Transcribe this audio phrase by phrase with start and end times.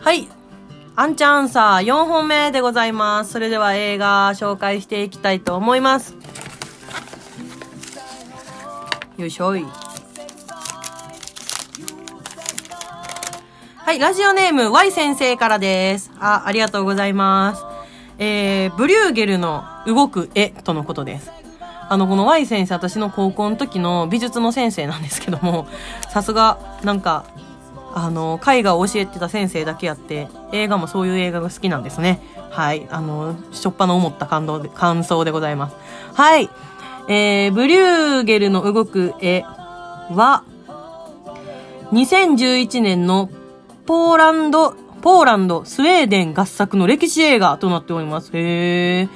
[0.00, 0.28] はい。
[0.96, 3.32] アンチャンサー4本目でございます。
[3.32, 6.16] それでは映画紹介していきたいと思います。
[9.18, 9.66] よいしょい。
[13.76, 16.10] はい、ラジオネーム Y 先生からです。
[16.18, 17.64] あ、ありがとうございます。
[18.18, 21.30] えー、ブリューゲルの動く絵とのことです。
[21.90, 25.66] あの、この Y 先生、私の高校の時の美術の先生なんですけども、
[26.08, 27.24] さすが、なんか、
[27.92, 32.20] あの、絵画を教えてた先生だけあって、映画もそういう映画が好きなんですね。
[32.50, 32.86] はい。
[32.90, 35.76] あの、しょっぱな思った感動で、感想でございます。
[36.14, 36.48] はい。
[37.08, 40.44] えー、ブリューゲルの動く絵は、
[41.92, 43.30] 2011年の
[43.86, 48.30] ポーランド、ポーランド、スウェーデン合作の歴史映画となっております。
[48.34, 49.08] へー。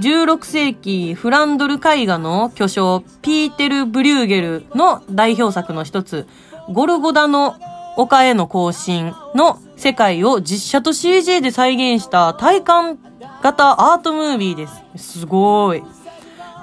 [0.00, 6.26] 16世紀フランドル絵画の巨匠、ピーテル・ブリューゲルの代表作の一つ、
[6.72, 7.56] ゴルゴダの
[7.96, 12.98] 丘への行進の世界を実写と CG で再現した体感
[13.42, 15.18] 型アートムービーです。
[15.18, 15.82] すごい。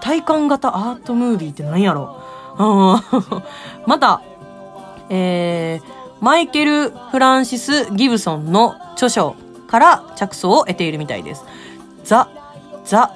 [0.01, 2.15] 体感型アートムービーって何やろ？
[3.85, 4.21] また、
[5.09, 5.85] えー、
[6.19, 9.35] マイケル・フランシス・ギブソンの著書
[9.67, 11.45] から着想を得ているみたいです。
[12.03, 12.29] ザ・
[12.85, 13.11] ザ・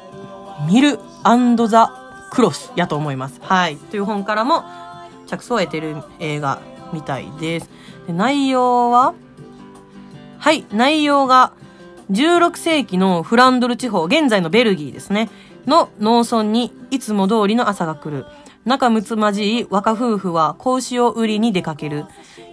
[0.68, 1.94] ミルアンドザ・
[2.32, 3.40] クロスやと思います。
[3.42, 3.78] はい。
[3.78, 4.64] という本からも
[5.28, 6.60] 着想を得ている映画
[6.94, 7.70] みたいです。
[8.08, 9.14] で内容は？
[10.40, 10.66] はい。
[10.72, 11.54] 内容が
[12.12, 15.30] 16世紀のフランドル地方、現在のベルギーですね。
[15.66, 18.26] の農村にいつも通りの朝が来る。
[18.66, 22.06] 仲睦まじい若夫婦は子牛を売りに出かける。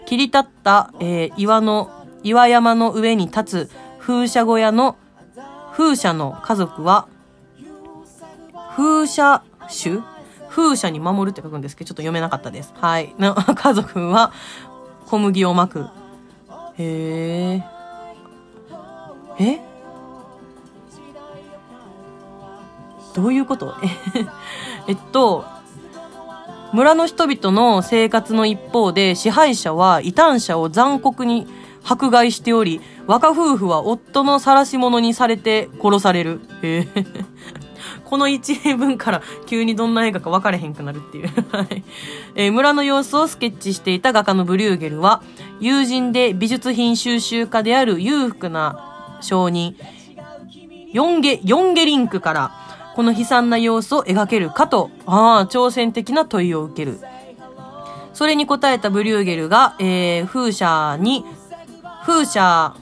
[0.07, 1.91] 切り立った、えー岩の、
[2.23, 4.97] 岩山の上に立つ風車小屋の
[5.73, 7.09] 風車の家族は、
[8.77, 9.43] 風車
[9.83, 10.01] 種
[10.51, 12.75] 風車に守るって書くんですけど、ちょっと読めなかったです。
[12.77, 13.15] はい。
[13.19, 14.33] の 家族は
[15.07, 15.87] 小麦をまく。
[16.77, 17.65] へえ。
[19.39, 19.61] え？
[23.15, 23.75] どういうこと？
[24.87, 25.45] えっと、
[26.73, 31.47] 村の人々の生活の一方で支配者は異端者を残酷に
[31.85, 36.41] 迫害しており、若夫婦は夫の晒し者にされて殺される。
[36.63, 37.05] へえ。
[38.11, 41.29] この一例文から急にどんな映画か分かれへんくなるっていう。
[41.53, 41.85] はい。
[42.35, 45.23] えー村の様子をスケッチしていた画家のブリューゲルは、
[45.61, 49.77] 友人で美術品収集家である裕福な商人、
[50.93, 52.53] ヨンゲ、ヨンゲリンクから、
[52.97, 56.99] この悲惨な様子を描けるかと、ああ、挑戦的な問いを受ける。
[58.13, 61.25] それに答えたブリューゲルが、えー、風車に、
[62.05, 62.75] 風車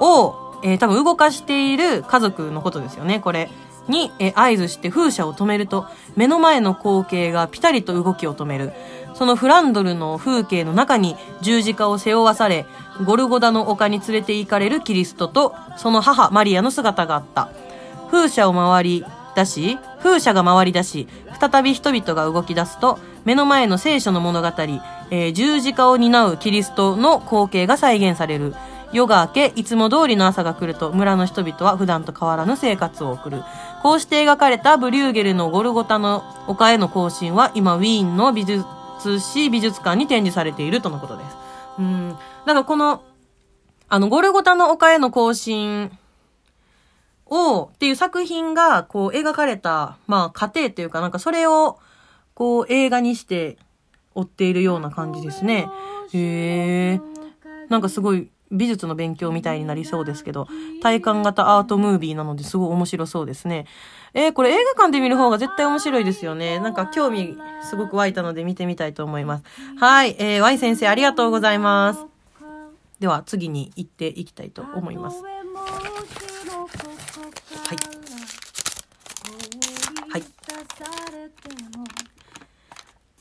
[0.00, 3.48] を、えー、多分動かしている家族のことですよね、これ。
[3.88, 8.72] に、え合図して風車を止めると、目の前の光景がピタリと動きを止める。
[9.14, 12.66] そのフランドルの風景の中に十字架を背負わされ、
[13.04, 17.50] ゴルゴダの丘に連れて行かれるキリストと、その母マリアの姿があった。
[18.10, 19.04] 風車を回り
[19.34, 21.08] 出し、風車が回り出し、
[21.40, 28.54] 再び人々が動き出すと、目の前の聖書の物語、えー十字架を担うキリストの光景が再現される。
[28.92, 33.42] 夜が明け、いつも通りの朝が来ると、村の人々は普段と変わらぬ生活を送る。
[33.82, 38.64] こうして描かれたブリューゲルのゴルゴタの丘への行進は、今、ウィーンの美術
[39.18, 41.36] 史美術館に展示されているとのことです。
[41.78, 42.10] うん。
[42.10, 42.16] だ
[42.46, 43.02] からこの、
[43.88, 45.90] あの、ゴルゴタの丘への行進
[47.26, 51.78] を、っていう作品が、こう、描かれた、まあ、過程というか、なんかそれを、
[52.34, 53.56] こう、映画にして、
[54.14, 55.68] 追っているような感じですね。
[56.12, 57.00] へえ。
[57.68, 60.46] なんかすごい、美術の勉強みたいになりそうですけど、
[60.82, 63.66] 体感型アートムービーなのですごい面白そうですね。
[64.14, 66.60] えーこれ映画館で見る方が絶対面白いですよね。
[66.60, 69.44] なんか興味すごく湧いたので見てみたいと思います。
[69.78, 72.04] はい、えー、Y 先生ありがとうございます。
[73.00, 75.22] では次に行っていきたいと思います。
[75.22, 75.32] はい。
[80.10, 80.22] はい。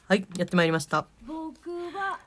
[0.07, 1.07] はい、やってまいりました。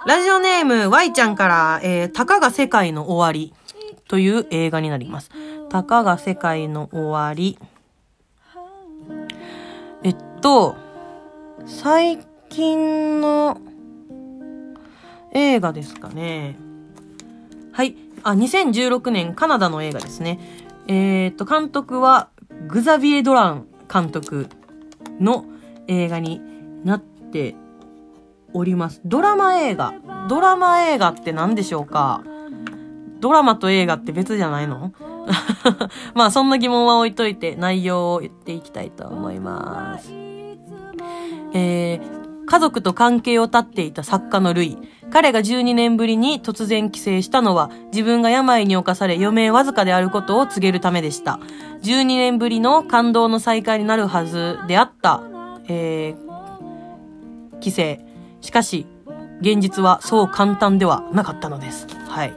[0.07, 3.55] ラジオネーム Y ちゃんから、えー、たかが世界の終わり
[4.09, 5.31] という映画になります。
[5.69, 7.59] たかが世界の終わり。
[10.03, 10.77] えっと、
[11.67, 12.19] 最
[12.51, 13.59] 近の
[15.33, 16.57] 映画ですかね。
[17.73, 17.97] はい。
[18.23, 20.39] あ、2016年カナダの映画ですね。
[20.87, 22.29] えーっと、監督は
[22.69, 24.49] グザビエ・ドラン監督
[25.21, 25.45] の
[25.89, 26.41] 映画に
[26.85, 27.57] なって
[28.55, 29.01] おります。
[29.05, 29.95] ドラマ映画。
[30.29, 32.23] ドラマ映画って何でしょうか？
[33.21, 34.93] ドラマと映画って別じゃないの？
[36.15, 40.13] まあそんな疑問は置いといて内容を言っていきたいと思います。
[41.57, 44.79] えー、家族と関係を絶っていた作家のルイ。
[45.11, 51.39] 彼が12年ぶりに突然帰省したのは、自分が病に侵され余命わずかであることを告げるためでした。
[51.83, 55.23] 12年ぶりの感動の再会になるはずであった、
[55.69, 58.04] えー、帰省。
[58.45, 58.87] しかし、
[59.41, 61.87] 現実はそう簡単ではなかったのです。
[62.09, 62.35] はい。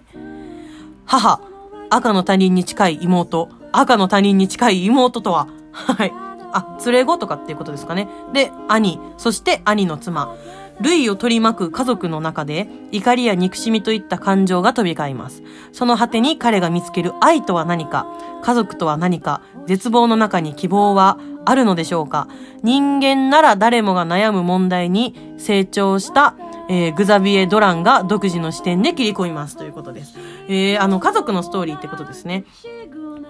[1.06, 1.42] 母、
[1.90, 6.14] 赤の他人に近い妹、赤の他人に近い妹とは、はい。
[6.54, 8.08] あ、連れ子とかっていうことですかね。
[8.32, 10.34] で、兄、そして兄の妻。
[10.80, 15.44] 類を取り巻く家族の中で、怒りや憎しみといった感情が飛び交います。
[15.74, 18.08] その果てに彼が見つける愛とは何か、
[18.44, 21.18] 家族とは何か、絶望の中に希望は
[21.50, 22.28] あるのでしょうか？
[22.64, 26.36] 人間なら誰もが悩む問題に成長した、
[26.70, 30.18] えー、グザビエ・ドランが独自の視点で切り込みますということです。
[30.48, 32.46] えー、あの、家族のストーリーってことですね。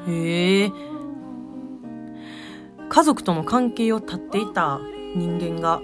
[0.08, 0.72] へえ。
[2.90, 4.80] 家族との関係を絶っていた
[5.16, 5.81] 人間が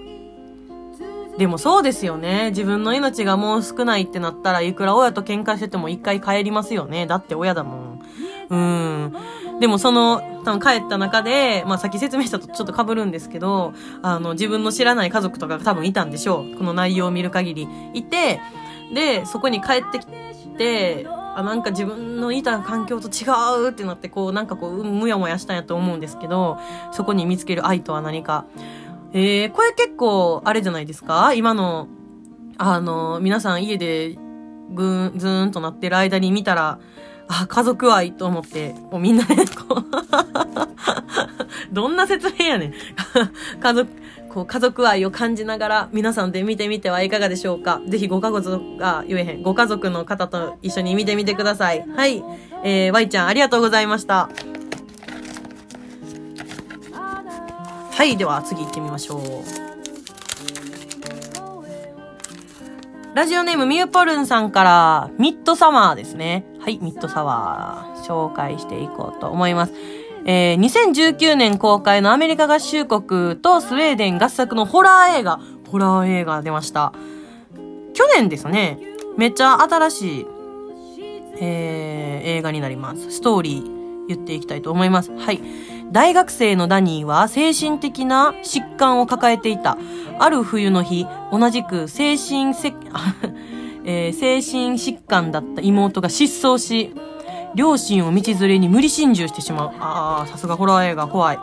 [1.36, 2.50] でもそうですよね。
[2.50, 7.06] 自分の命がもう少ないってなったらいくら親と喧嘩してても一回帰りますよね。
[7.06, 8.00] だって親だもん。
[8.48, 9.12] うん。
[9.60, 16.56] でもその、多分帰った中で、まあさっき説明したとちょっと被るんですけど、あの、自分の知らない家族とかが多分いたんでしょう。
[16.56, 17.68] この内容を見る限り。
[17.94, 18.40] いて、
[18.94, 20.06] で、そこに帰ってき
[20.56, 21.06] て、
[21.36, 23.24] あ、なんか自分のいた環境と違
[23.66, 26.58] うってなって、こう、なんかこう、むやもやしたんやと思うんですけど、
[26.92, 28.44] そこに見つける愛とは何か。
[29.12, 31.32] えー、これ結構、あれじゃないですか？
[31.34, 31.88] 今の、
[32.58, 34.16] あの、皆さん家で、
[34.70, 36.78] ぐん、ずーんとなってる間に見たら、
[37.28, 39.84] あ、家族愛と思って、もうみんなで、こう
[41.72, 42.74] どんな説明やねん
[43.60, 43.90] 家族、
[44.28, 51.84] こう、家族愛を感じながら、皆さんで見てみてはいかがでしょうかぜひご家族が言えへん、ご家族の方と一緒に見てみてください。
[51.96, 52.22] はい。
[52.62, 54.28] えー、Y ちゃんありがとうございました。
[57.96, 59.64] はい、では次行ってみましょう。
[63.14, 66.44] ラジオネームミューポルンさんから、ミッドサマーですね。
[66.64, 69.74] はい、ミッドサワー、紹介していこうと思います。
[70.24, 75.40] えー、2019年公開のアメリカ合衆国とスウェーデン合作のホラー映画、
[75.70, 76.94] ホラー映画出ました。
[77.92, 78.78] 去年ですね、
[79.18, 80.26] めっちゃ新しい、
[81.38, 83.10] えー、映画になります。
[83.10, 85.10] ストーリー言っていきたいと思います。
[85.14, 85.42] はい。
[85.92, 89.76] 大学生のダニーは精神的な疾患を抱えていた。
[90.18, 92.72] ある冬の日、同じく精神せ、
[93.84, 96.94] えー、精神疾患だった妹が失踪し、
[97.54, 99.72] 両親を道連れに無理心中してしまう。
[99.78, 101.38] ああ、さすがホラー映画怖い。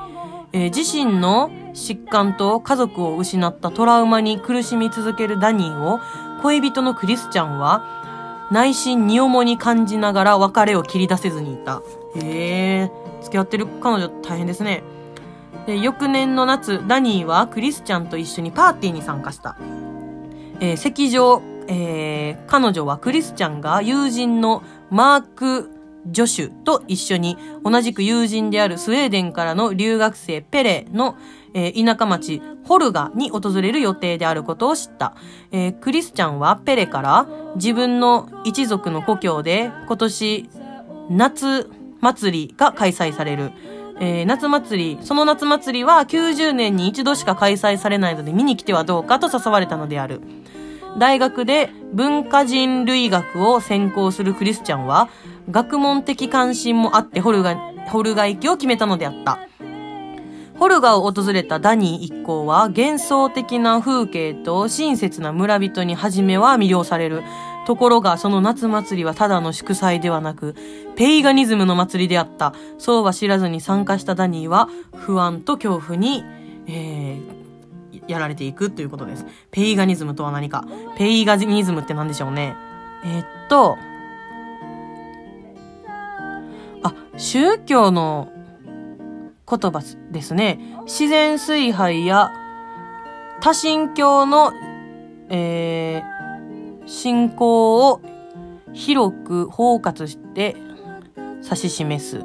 [0.53, 5.99] えー、自身の疾患と家族を失ったトラウマに苦しみ続けるダニーを
[6.41, 11.81] 恋人のクリスチャンは内心に重に感じながら別れを切り出せずにいた。
[12.15, 12.91] へえ。
[13.21, 14.83] 付き合ってる彼女大変ですね。
[15.65, 19.55] で、翌年の夏、ダニーはクリスチャンと一緒にパーティーに参加した。
[20.59, 25.69] えー、席上、えー、彼女はクリスチャンが友人のマーク・
[26.07, 31.15] ジョシュと一緒に同じく友人であるスウェーデンからの留学生ペレの、
[31.53, 35.15] えー、田舎町ホルガに訪れる予定であることを知った、
[35.51, 40.49] えー、クリスチャンはペレから自分の一族の故郷で今年
[41.09, 41.69] 夏
[41.99, 43.51] 祭りが開催される。
[44.03, 50.21] えー、夏祭り、その夏祭りは90年に一度しか開催されないので見に来てはどうかと誘われたのである。
[50.97, 55.09] 大学で文化人類学を専攻するクリスチャンは、
[55.49, 57.55] 学問的関心もあってホルガ、
[57.87, 59.39] ホルガ行きを決めたのであった。
[60.59, 67.23] ホルガを訪れたダニー一行は幻想的な風景と親切な村人に初めは魅了される。
[67.65, 70.55] ところが、その夏祭りはただの祝祭ではなく、
[70.95, 72.53] ペイガニズムの祭りであった。
[72.77, 76.23] そうは知らずに参加したダニーは、不安と恐怖に、
[76.67, 77.40] えー、
[78.11, 79.25] やられていくということです。
[79.51, 80.65] ペイガニズムとは何か。
[80.97, 82.55] ペイガニズムって何でしょうね。
[83.03, 83.77] えー、っと、
[86.83, 88.29] あ、宗教の
[89.49, 90.59] 言葉ですね。
[90.85, 92.31] 自然崇拝や
[93.41, 94.53] 多神教の、
[95.29, 98.01] えー、信仰を
[98.73, 100.55] 広く包括して
[101.43, 102.23] 指し示す、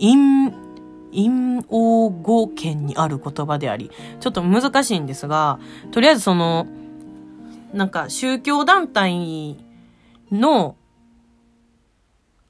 [0.00, 0.65] 陰、
[1.16, 5.58] 陰王語圏にある言葉であり、ちょっと難しいんですが、
[5.90, 6.66] とりあえずその、
[7.72, 9.56] なんか宗教団体
[10.30, 10.76] の、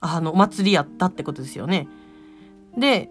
[0.01, 1.89] あの、祭りやったってことですよね。
[2.77, 3.09] で、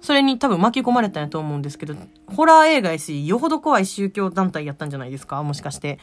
[0.00, 1.94] それに多分巻き込まれたんやと思うんですけど、
[2.26, 5.42] ホラー映画やし、よほど怖い宗教団体やったんじゃないですか？
[5.42, 5.98] もしかして。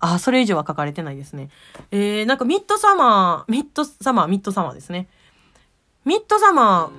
[0.00, 1.48] あ、それ以上は書かれてないですね。
[1.90, 5.08] えー、なんかミッドサマー、ミッドサマー、ミッドサマーですね。
[6.04, 6.90] ミッドサマー、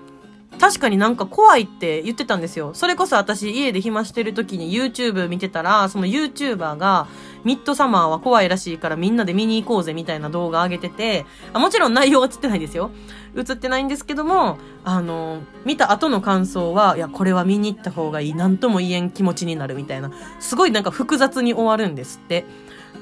[0.59, 2.73] 確かになんか怖いって言ってたんですよ。
[2.73, 7.07] それこそ私家で暇してる時に YouTube 見てたら、その YouTuber が
[7.43, 12.91] ミッドサマーは怖いらしいからみんなで見に行こうぜみたいな動画上げてて、あもちろん内容は映ってないですよ。
[13.35, 18.33] 映ってないんですけども、あの、見た後の感想は、いや、これは見に行った方がいい。
[18.33, 20.11] なんとも言えん気持ちになるみたいな。
[20.39, 22.45] すごいなんか複雑に終わるんですって。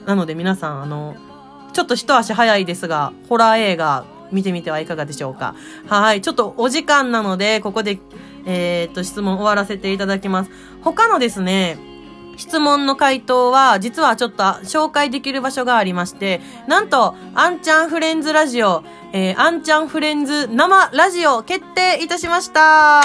[0.07, 1.15] なので皆さん、あの、
[1.73, 5.55] ちょっと一足早いですが、ホラー映画見てみてはいかがでしょうか。
[5.87, 6.21] はい。
[6.21, 7.99] ちょっとお時間なので、ここで、
[8.45, 10.51] えー、っと、質問終わらせていただきます。
[10.81, 11.77] 他のですね、
[12.37, 23.01] 質問の回答は、実はちょっと紹介できる場所がありまして、なんと、アンちゃんフレンズラジオ、えー、アンちゃんフレンズ生ラジオ決定いたしました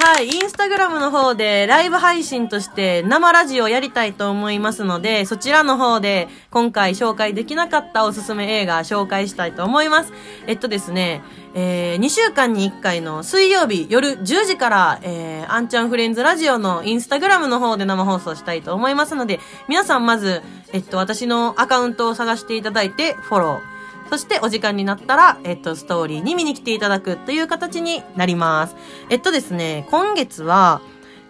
[0.00, 10.12] はい、インスタグラムの方でライブ配信として生ラジオやりたいと思いますので、そちらの方で今回紹介できなかったおすすめ映画紹介したいと思います。
[10.46, 11.20] えっとですね、
[11.54, 23.77] えー、2週間に1回の水曜日夜10時から、えー、アンちゃんフレンズラジオのインスタグラムの方で生放送したいと思いますので、皆さんまず、えっと、私のアカウントを探していただいてフォロー。
[24.10, 28.76] そしてお時間になったら、えっと、ストーリーに見に来ていただくという形になります。
[29.10, 30.80] えっとですね、今月は、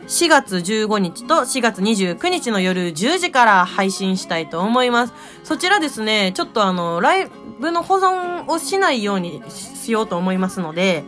[0.06, 5.12] 4月15日と4月29日の夜10時から配信したいと思います。
[5.44, 7.30] そちらですね、ちょっとあの、ライ
[7.60, 11.04] ブの保存をしないようにしようと思いますので、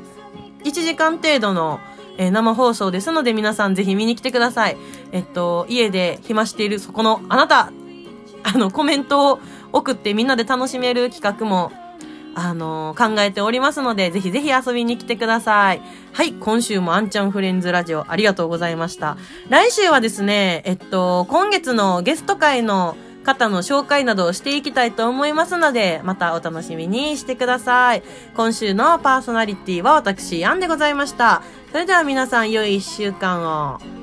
[0.64, 1.80] 1時間程度の
[2.20, 4.76] えー、生放送ですので皆さんぜひ見に来てください。
[5.10, 7.72] えっと、家で暇しているそこのあなた、
[8.42, 9.38] あの、コメントを
[9.72, 11.72] 送ってみんなで楽しめる企画も、
[12.34, 15.82] あのー、考えておりますので、ぜひぜひ遊びに来てください。
[16.12, 19.16] はい、今週もあんちゃんフレンズラジオありがとうございました。
[19.48, 28.02] 来週はですね、えっと、今月のゲスト会の方の紹介などをしていきたいと思いますので、またお楽しみにしてください。
[28.34, 31.42] 今週のパーソナリティは私、アンでございました。
[31.70, 33.99] それでは皆さん良い一週間を。